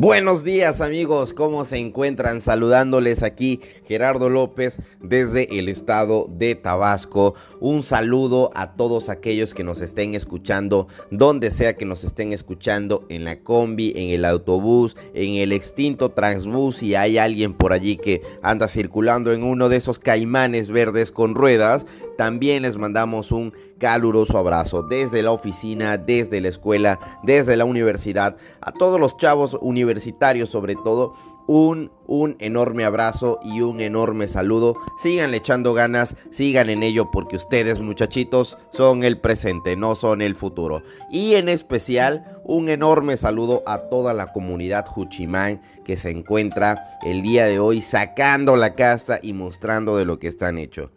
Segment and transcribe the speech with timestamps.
[0.00, 2.40] Buenos días amigos, ¿cómo se encuentran?
[2.40, 4.78] Saludándoles aquí Gerardo López
[5.08, 7.34] desde el estado de Tabasco.
[7.60, 13.04] Un saludo a todos aquellos que nos estén escuchando, donde sea que nos estén escuchando,
[13.08, 17.96] en la combi, en el autobús, en el extinto transbús, si hay alguien por allí
[17.96, 21.86] que anda circulando en uno de esos caimanes verdes con ruedas.
[22.16, 28.36] También les mandamos un caluroso abrazo desde la oficina, desde la escuela, desde la universidad,
[28.60, 31.14] a todos los chavos universitarios sobre todo.
[31.50, 34.76] Un, un enorme abrazo y un enorme saludo.
[35.02, 40.36] Sigan echando ganas, sigan en ello porque ustedes muchachitos son el presente, no son el
[40.36, 40.82] futuro.
[41.10, 47.22] Y en especial un enorme saludo a toda la comunidad Juchimán que se encuentra el
[47.22, 50.90] día de hoy sacando la casta y mostrando de lo que están hechos.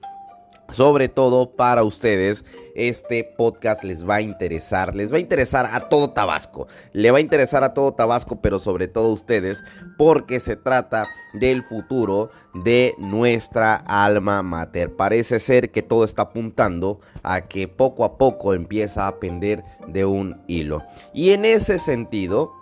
[0.72, 5.90] Sobre todo para ustedes, este podcast les va a interesar, les va a interesar a
[5.90, 9.66] todo Tabasco, le va a interesar a todo Tabasco, pero sobre todo a ustedes,
[9.98, 14.96] porque se trata del futuro de nuestra alma mater.
[14.96, 20.06] Parece ser que todo está apuntando a que poco a poco empieza a pender de
[20.06, 20.84] un hilo.
[21.14, 22.54] Y en ese sentido,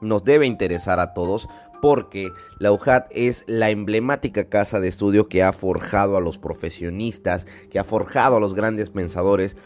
[0.00, 1.48] nos debe interesar a todos
[1.86, 7.46] porque la UJAT es la emblemática casa de estudio que ha forjado a los profesionistas,
[7.70, 9.56] que ha forjado a los grandes pensadores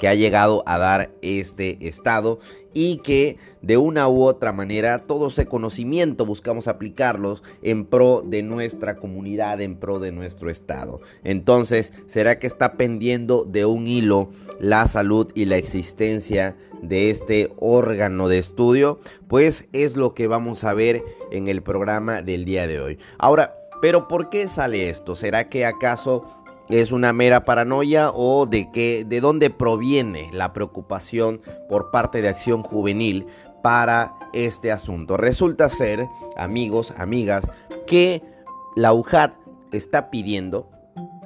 [0.00, 2.40] que ha llegado a dar este estado
[2.72, 8.42] y que de una u otra manera todo ese conocimiento buscamos aplicarlos en pro de
[8.42, 11.00] nuestra comunidad, en pro de nuestro estado.
[11.22, 17.52] Entonces, ¿será que está pendiendo de un hilo la salud y la existencia de este
[17.58, 19.00] órgano de estudio?
[19.28, 22.98] Pues es lo que vamos a ver en el programa del día de hoy.
[23.18, 25.14] Ahora, ¿pero por qué sale esto?
[25.14, 26.26] ¿Será que acaso
[26.70, 32.28] es una mera paranoia o de qué de dónde proviene la preocupación por parte de
[32.28, 33.26] Acción Juvenil
[33.62, 35.16] para este asunto.
[35.16, 37.48] Resulta ser, amigos, amigas,
[37.86, 38.22] que
[38.76, 39.34] la UJAT
[39.72, 40.70] está pidiendo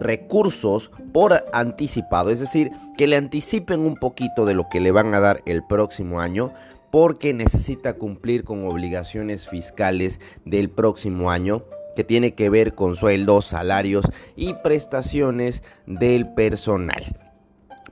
[0.01, 5.15] recursos por anticipado, es decir, que le anticipen un poquito de lo que le van
[5.15, 6.53] a dar el próximo año
[6.91, 13.47] porque necesita cumplir con obligaciones fiscales del próximo año que tiene que ver con sueldos,
[13.47, 14.05] salarios
[14.37, 17.17] y prestaciones del personal.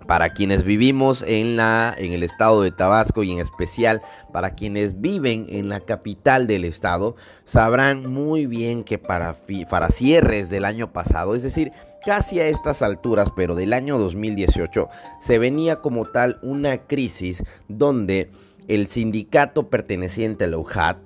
[0.06, 4.02] Para quienes vivimos en, la, en el estado de Tabasco y en especial
[4.32, 7.14] para quienes viven en la capital del estado,
[7.44, 9.34] sabrán muy bien que para,
[9.90, 11.72] cierres del año pasado, es decir,
[12.04, 14.88] casi a estas alturas, pero del año 2018,
[15.20, 18.30] se venía como tal una crisis donde
[18.66, 20.98] el sindicato perteneciente a la UJAT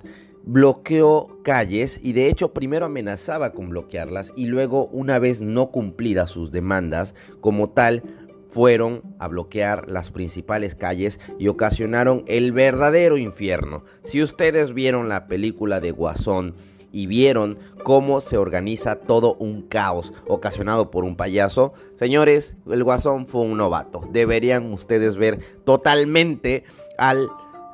[0.47, 6.31] bloqueó calles y de hecho primero amenazaba con bloquearlas y luego una vez no cumplidas
[6.31, 8.03] sus demandas como tal
[8.47, 13.83] fueron a bloquear las principales calles y ocasionaron el verdadero infierno.
[14.05, 16.55] Si ustedes vieron la película de Guasón
[16.93, 23.25] y vieron cómo se organiza todo un caos ocasionado por un payaso, señores, el Guasón
[23.25, 24.07] fue un novato.
[24.13, 26.63] Deberían ustedes ver totalmente
[26.97, 27.27] al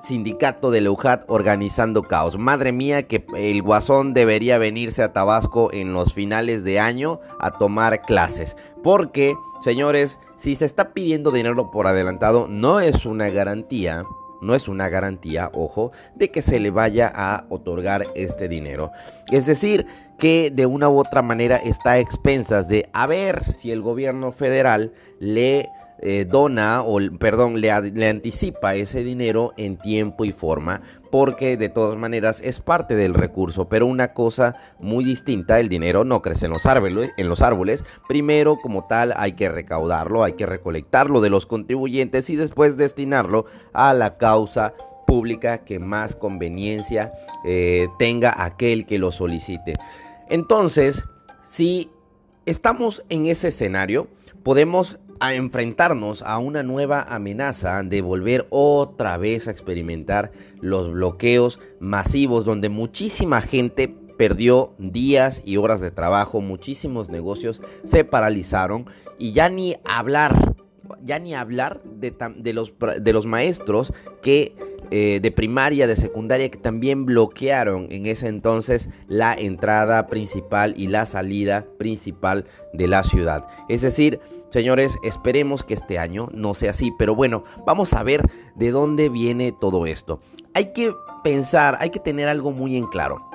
[0.03, 2.37] sindicato de Leujat organizando caos.
[2.37, 7.51] Madre mía que el guasón debería venirse a Tabasco en los finales de año a
[7.51, 8.55] tomar clases.
[8.83, 14.03] Porque, señores, si se está pidiendo dinero por adelantado, no es una garantía.
[14.41, 18.91] No es una garantía, ojo, de que se le vaya a otorgar este dinero.
[19.31, 19.87] Es decir,
[20.17, 24.33] que de una u otra manera está a expensas de a ver si el gobierno
[24.33, 25.69] federal le
[26.05, 31.97] eh, dona o perdón, le, anticipa ese dinero en tiempo y forma porque de todas
[31.97, 36.51] maneras es parte del recurso, pero una cosa muy distinta, el dinero no crece en
[36.51, 37.85] los árboles, en los árboles.
[38.09, 43.45] Primero, como tal, hay que recaudarlo, hay que recolectarlo de los contribuyentes y después destinarlo
[43.71, 44.73] a la causa
[45.07, 47.13] pública que más conveniencia
[47.45, 49.73] eh, tenga aquel que lo solicite.
[50.29, 51.05] Entonces,
[51.45, 51.91] si
[52.45, 54.09] estamos en ese escenario,
[54.43, 61.61] podemos a enfrentarnos a una nueva amenaza de volver otra vez a experimentar los bloqueos
[61.79, 63.87] masivos donde muchísima gente
[64.17, 68.85] perdió días y horas de trabajo, muchísimos negocios se paralizaron
[69.17, 70.55] y ya ni hablar,
[71.01, 74.53] ya ni hablar de, los, de los maestros que
[74.91, 80.87] eh, de primaria, de secundaria, que también bloquearon en ese entonces la entrada principal y
[80.87, 83.47] la salida principal de la ciudad.
[83.69, 84.19] Es decir,
[84.49, 88.21] señores, esperemos que este año no sea así, pero bueno, vamos a ver
[88.55, 90.19] de dónde viene todo esto.
[90.53, 90.93] Hay que
[91.23, 93.33] pensar, hay que tener algo muy en claro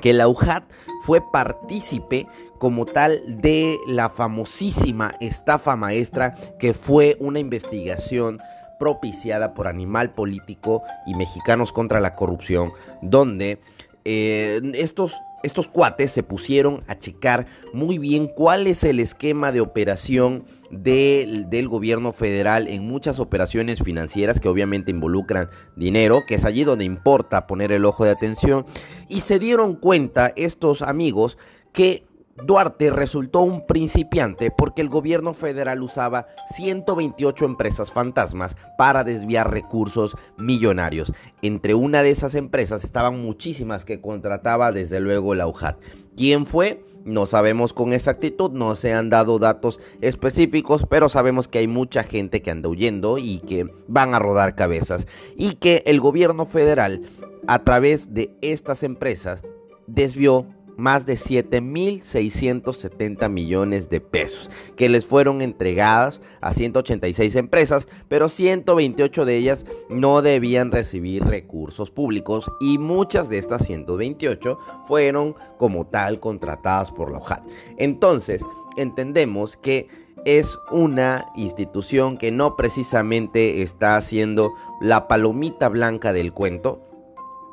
[0.00, 0.64] que la UJAT
[1.00, 2.26] fue partícipe
[2.58, 8.40] como tal de la famosísima estafa maestra que fue una investigación
[8.78, 12.72] propiciada por Animal Político y Mexicanos contra la Corrupción,
[13.02, 13.60] donde
[14.04, 19.60] eh, estos estos cuates se pusieron a checar muy bien cuál es el esquema de
[19.60, 26.44] operación del, del, gobierno federal en muchas operaciones financieras que obviamente involucran dinero, que es
[26.44, 28.66] allí donde importa poner el ojo de atención.
[29.08, 31.38] Y se dieron cuenta estos amigos
[31.72, 32.07] que
[32.44, 40.16] Duarte resultó un principiante porque el gobierno federal usaba 128 empresas fantasmas para desviar recursos
[40.36, 41.12] millonarios.
[41.42, 45.78] Entre una de esas empresas estaban muchísimas que contrataba desde luego la UJAT.
[46.16, 46.84] ¿Quién fue?
[47.04, 52.02] No sabemos con exactitud, no se han dado datos específicos, pero sabemos que hay mucha
[52.02, 55.06] gente que anda huyendo y que van a rodar cabezas.
[55.36, 57.02] Y que el gobierno federal,
[57.46, 59.42] a través de estas empresas,
[59.86, 60.46] desvió
[60.78, 69.24] más de 7.670 millones de pesos que les fueron entregadas a 186 empresas, pero 128
[69.24, 76.20] de ellas no debían recibir recursos públicos y muchas de estas 128 fueron como tal
[76.20, 77.42] contratadas por la OJAT.
[77.76, 78.44] Entonces,
[78.76, 79.88] entendemos que
[80.24, 86.84] es una institución que no precisamente está haciendo la palomita blanca del cuento,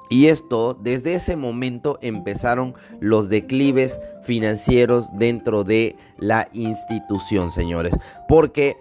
[0.10, 7.94] y esto, desde ese momento empezaron los declives financieros dentro de la institución, señores.
[8.28, 8.78] Porque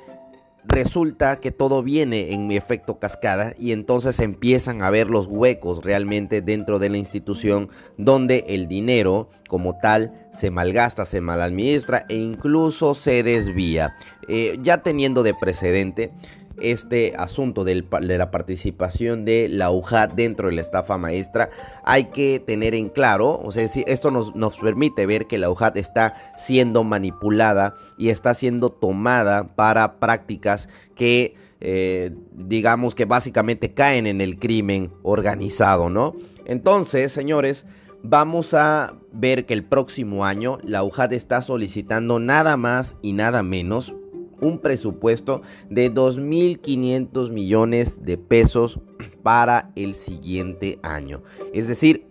[0.67, 5.85] resulta que todo viene en mi efecto cascada y entonces empiezan a ver los huecos
[5.85, 7.69] realmente dentro de la institución
[7.99, 13.95] donde el dinero como tal se malgasta, se maladministra e incluso se desvía.
[14.27, 16.13] Eh, ya teniendo de precedente
[16.61, 21.51] este asunto de la participación de la UJAT dentro de la estafa maestra,
[21.85, 25.77] hay que tener en claro, o sea, esto nos, nos permite ver que la UJAT
[25.77, 31.35] está siendo manipulada y está siendo tomada para prácticas que
[31.67, 36.15] eh, digamos que básicamente caen en el crimen organizado, ¿no?
[36.45, 37.65] Entonces, señores,
[38.03, 43.43] vamos a ver que el próximo año la UJAT está solicitando nada más y nada
[43.43, 43.95] menos
[44.41, 48.81] un presupuesto de 2.500 millones de pesos
[49.23, 51.23] para el siguiente año.
[51.53, 52.07] Es decir,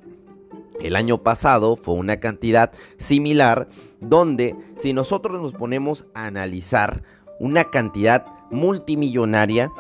[0.82, 3.68] el año pasado fue una cantidad similar
[4.00, 7.04] donde si nosotros nos ponemos a analizar
[7.40, 9.72] una cantidad multimillonaria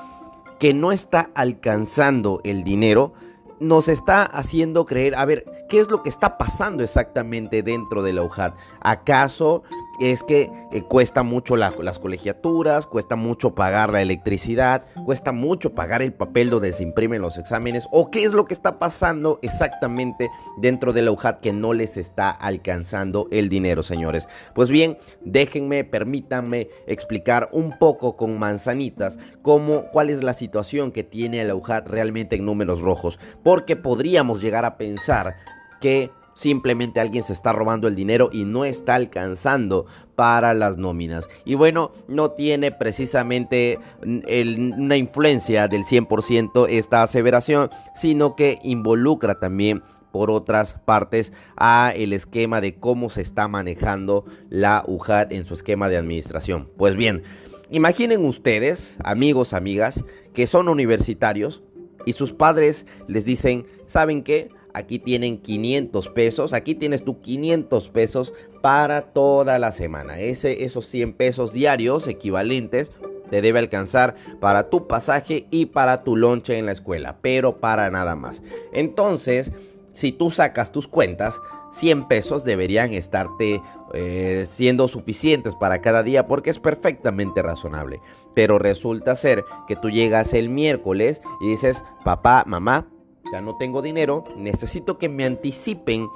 [0.60, 3.13] que no está alcanzando el dinero,
[3.60, 8.13] nos está haciendo creer, a ver, ¿qué es lo que está pasando exactamente dentro de
[8.13, 8.56] la UJAT?
[8.81, 9.63] ¿Acaso
[10.00, 16.01] es que eh, cuesta mucho las colegiaturas, cuesta mucho pagar la electricidad, cuesta mucho pagar
[16.01, 20.30] el papel donde se imprimen los exámenes, o qué es lo que está pasando exactamente
[20.57, 24.28] dentro de la UJAT que no les está alcanzando el dinero, señores.
[24.56, 31.04] Pues bien, déjenme, permítanme explicar un poco con manzanitas cómo, cuál es la situación que
[31.04, 35.36] tiene la UJAT realmente en números rojos, porque podríamos llegar a pensar
[35.80, 39.85] que Simplemente alguien se está robando el dinero y no está alcanzando
[40.15, 41.27] para las nóminas.
[41.45, 49.83] Y bueno, no tiene precisamente una influencia del 100% esta aseveración, sino que involucra también
[50.12, 55.56] por otras partes a el esquema de cómo se está manejando la UJAT en su
[55.56, 56.69] esquema de administración.
[56.77, 57.24] Pues bien,
[57.71, 60.03] imaginen ustedes, amigos, amigas,
[60.35, 61.63] que son universitarios
[62.06, 64.49] y sus padres les dicen, ¿saben qué?
[64.73, 70.19] Aquí tienen 500 pesos, aquí tienes tú 500 pesos para toda la semana.
[70.19, 72.92] Ese, esos 100 pesos diarios equivalentes
[73.30, 77.89] te debe alcanzar para tu pasaje y para tu lonche en la escuela, pero para
[77.89, 78.42] nada más.
[78.73, 79.51] Entonces,
[79.94, 81.39] si tú sacas tus cuentas,
[81.73, 83.61] 100 pesos deberían estarte
[83.94, 88.01] eh, siendo suficientes para cada día porque es perfectamente razonable.
[88.33, 92.87] Pero resulta ser que tú llegas el miércoles y dices, papá, mamá,
[93.33, 96.07] ya no tengo dinero, necesito que me anticipen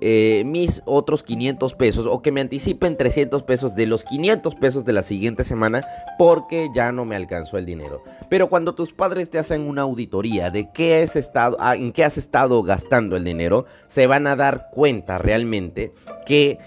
[0.00, 4.84] eh, mis otros 500 pesos o que me anticipen 300 pesos de los 500 pesos
[4.84, 5.84] de la siguiente semana
[6.16, 8.04] porque ya no me alcanzó el dinero.
[8.30, 12.04] Pero cuando tus padres te hacen una auditoría de qué has estado, ah, en qué
[12.04, 15.92] has estado gastando el dinero, se van a dar cuenta realmente
[16.26, 16.60] que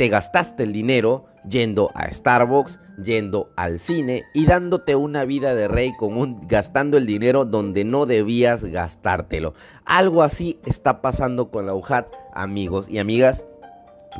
[0.00, 5.68] te gastaste el dinero yendo a Starbucks, yendo al cine y dándote una vida de
[5.68, 9.52] rey con un gastando el dinero donde no debías gastártelo.
[9.84, 13.44] Algo así está pasando con la UJAT, amigos y amigas.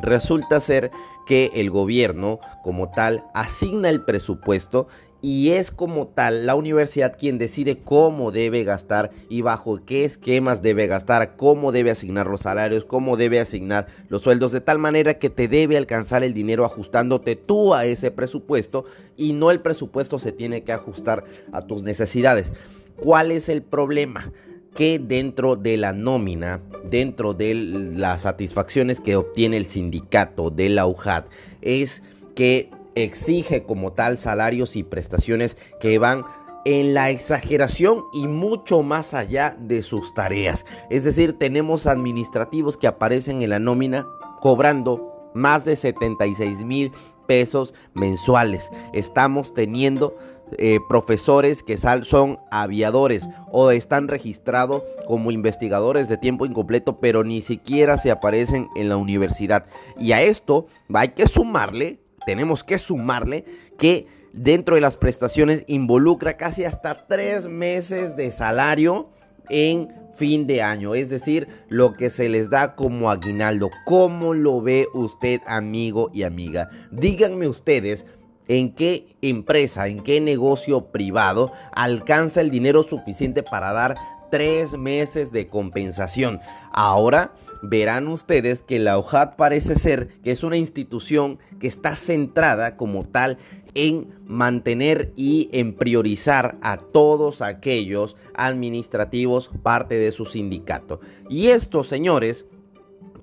[0.03, 0.91] Resulta ser
[1.27, 4.87] que el gobierno como tal asigna el presupuesto
[5.23, 10.63] y es como tal la universidad quien decide cómo debe gastar y bajo qué esquemas
[10.63, 15.15] debe gastar, cómo debe asignar los salarios, cómo debe asignar los sueldos, de tal manera
[15.15, 18.85] que te debe alcanzar el dinero ajustándote tú a ese presupuesto
[19.17, 22.53] y no el presupuesto se tiene que ajustar a tus necesidades.
[22.97, 24.33] ¿Cuál es el problema?
[24.75, 30.87] que dentro de la nómina, dentro de las satisfacciones que obtiene el sindicato de la
[30.87, 31.27] UJAT,
[31.61, 32.03] es
[32.37, 36.25] que exige como tal salarios y prestaciones que van
[36.65, 40.67] en la exageración y mucho más allá de sus tareas.
[40.91, 44.07] Es decir, tenemos administrativos que aparecen en la nómina
[44.41, 46.93] cobrando más de 76 mil
[47.27, 48.69] pesos mensuales.
[48.93, 50.17] Estamos teniendo
[50.59, 57.41] eh, profesores que son aviadores o están registrados como investigadores de tiempo incompleto, pero ni
[57.41, 59.67] siquiera se aparecen en la universidad.
[59.97, 62.01] Y a esto hay que sumarle
[62.31, 63.45] tenemos que sumarle
[63.77, 69.11] que dentro de las prestaciones involucra casi hasta tres meses de salario
[69.49, 73.69] en fin de año, es decir, lo que se les da como aguinaldo.
[73.85, 76.71] ¿Cómo lo ve usted, amigo y amiga?
[76.93, 78.07] Díganme ustedes
[78.47, 83.97] en qué empresa, en qué negocio privado alcanza el dinero suficiente para dar
[84.31, 86.41] tres meses de compensación.
[86.73, 87.33] Ahora
[87.63, 93.05] verán ustedes que la OJAT parece ser que es una institución que está centrada como
[93.05, 93.39] tal
[93.75, 101.01] en mantener y en priorizar a todos aquellos administrativos parte de su sindicato.
[101.29, 102.47] Y esto, señores,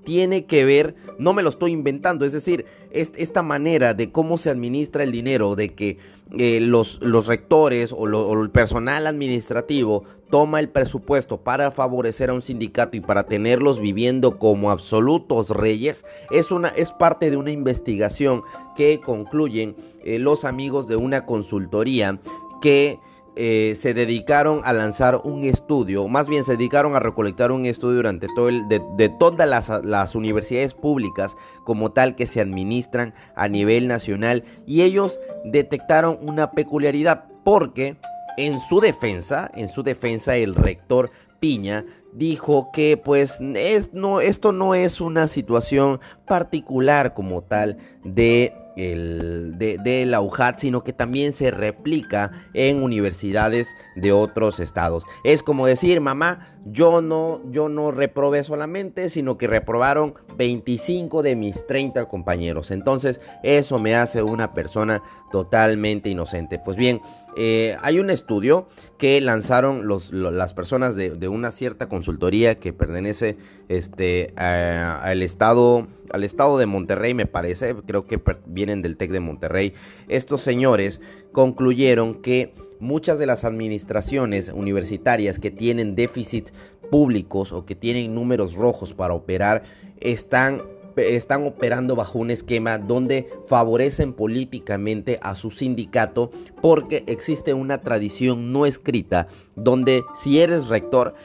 [0.08, 4.50] tiene que ver, no me lo estoy inventando, es decir, esta manera de cómo se
[4.50, 5.98] administra el dinero, de que
[6.38, 12.42] eh, los, los, rectores o, el personal administrativo toma el presupuesto para favorecer a un
[12.42, 18.44] sindicato y para tenerlos viviendo como absolutos reyes, es, una, es parte de una investigación
[18.78, 22.18] que concluyen eh, los amigos de una consultoría
[22.62, 22.98] que
[23.38, 27.98] eh, se dedicaron a lanzar un estudio, más bien se dedicaron a recolectar un estudio
[27.98, 33.48] durante todo el, de, todas las, las, universidades públicas como tal que se administran a
[33.48, 37.98] nivel nacional y ellos detectaron una peculiaridad porque
[38.38, 44.52] en su defensa, en su defensa el rector Piña dijo que pues es, no, esto
[44.52, 51.34] no es una situación particular como tal de el, de, la UJAT, sino que también
[51.34, 55.04] se replica en universidades de otros estados.
[55.24, 61.36] Es como decir, mamá, yo no, yo no reprobé solamente, sino que reprobaron 25 de
[61.36, 62.72] mis 30 compañeros.
[62.72, 66.60] Entonces, eso me hace una persona totalmente inocente.
[66.60, 67.02] Pues bien,
[67.40, 68.68] eh, hay un estudio
[68.98, 73.38] que lanzaron las personas de, una cierta consultoría que pertenece
[73.70, 79.20] este, al, estado, al estado de Monterrey, me parece, creo que vienen del TEC de
[79.20, 79.74] Monterrey.
[80.08, 81.00] Estos señores
[81.32, 86.50] concluyeron que muchas de las administraciones universitarias que tienen déficit
[86.90, 89.62] públicos o que tienen números rojos para operar
[90.00, 90.64] están
[90.98, 98.52] están operando bajo un esquema donde favorecen políticamente a su sindicato porque existe una tradición
[98.52, 101.16] no escrita donde si eres rector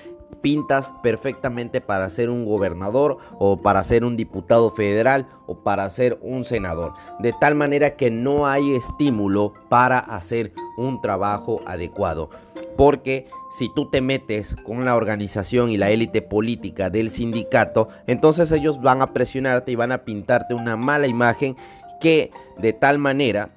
[0.40, 6.18] pintas perfectamente para ser un gobernador o para ser un diputado federal o para ser
[6.22, 6.94] un senador.
[7.20, 12.30] De tal manera que no hay estímulo para hacer un trabajo adecuado.
[12.76, 13.26] Porque
[13.56, 18.80] si tú te metes con la organización y la élite política del sindicato, entonces ellos
[18.80, 21.56] van a presionarte y van a pintarte una mala imagen
[22.00, 23.50] que de tal manera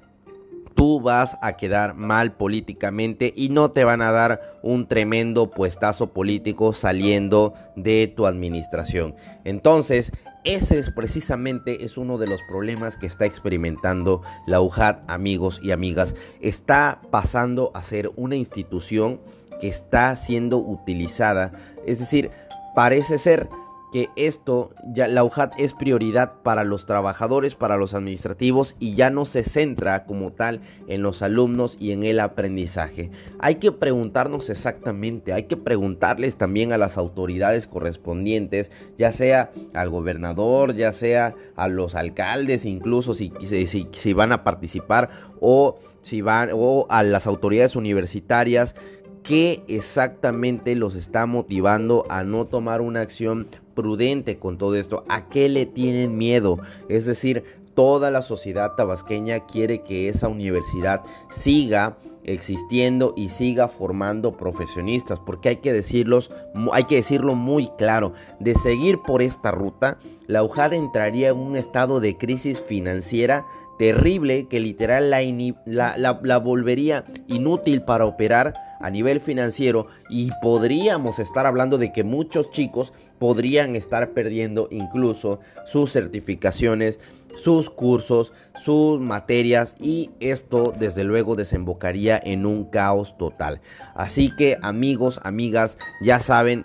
[0.76, 6.12] tú vas a quedar mal políticamente y no te van a dar un tremendo puestazo
[6.12, 9.16] político saliendo de tu administración.
[9.44, 10.12] Entonces,
[10.46, 15.72] ese es precisamente es uno de los problemas que está experimentando la UJAT, amigos y
[15.72, 16.14] amigas.
[16.40, 19.20] Está pasando a ser una institución
[19.60, 21.52] que está siendo utilizada.
[21.84, 22.30] Es decir,
[22.76, 23.48] parece ser
[23.96, 29.08] que esto, ya la UJAT es prioridad para los trabajadores, para los administrativos y ya
[29.08, 33.10] no se centra como tal en los alumnos y en el aprendizaje.
[33.38, 39.88] Hay que preguntarnos exactamente, hay que preguntarles también a las autoridades correspondientes, ya sea al
[39.88, 45.08] gobernador, ya sea a los alcaldes, incluso si, si, si van a participar
[45.40, 48.74] o si van o a las autoridades universitarias
[49.22, 55.28] qué exactamente los está motivando a no tomar una acción prudente con todo esto, a
[55.28, 56.58] qué le tienen miedo.
[56.88, 64.36] Es decir, toda la sociedad tabasqueña quiere que esa universidad siga existiendo y siga formando
[64.36, 66.32] profesionistas, porque hay que decirlos,
[66.72, 71.54] hay que decirlo muy claro, de seguir por esta ruta, la UJAD entraría en un
[71.54, 73.46] estado de crisis financiera
[73.78, 81.46] terrible que literal la, la, volvería inútil para operar a nivel financiero y podríamos estar
[81.46, 86.98] hablando de que muchos chicos podrían estar perdiendo incluso sus certificaciones,
[87.36, 93.60] sus cursos, sus materias y esto desde luego desembocaría en un caos total.
[93.94, 96.64] Así que amigos, amigas, ya saben,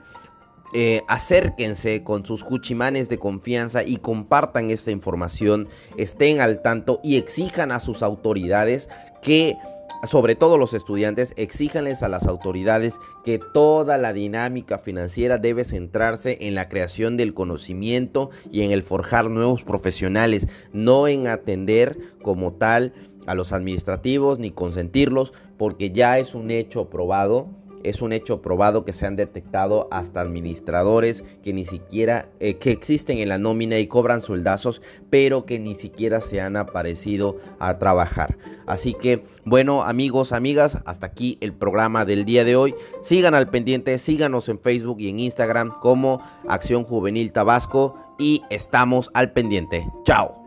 [0.73, 7.17] eh, acérquense con sus cuchimanes de confianza y compartan esta información, estén al tanto y
[7.17, 8.87] exijan a sus autoridades
[9.21, 9.57] que
[10.07, 16.37] sobre todo los estudiantes, exíjanles a las autoridades que toda la dinámica financiera debe centrarse
[16.41, 22.53] en la creación del conocimiento y en el forjar nuevos profesionales, no en atender como
[22.53, 22.93] tal
[23.27, 27.49] a los administrativos ni consentirlos, porque ya es un hecho probado
[27.83, 32.71] es un hecho probado que se han detectado hasta administradores que ni siquiera, eh, que
[32.71, 37.77] existen en la nómina y cobran soldazos, pero que ni siquiera se han aparecido a
[37.77, 38.37] trabajar.
[38.65, 42.75] Así que, bueno, amigos, amigas, hasta aquí el programa del día de hoy.
[43.01, 49.09] Sigan al pendiente, síganos en Facebook y en Instagram como Acción Juvenil Tabasco y estamos
[49.13, 49.85] al pendiente.
[50.03, 50.40] Chao.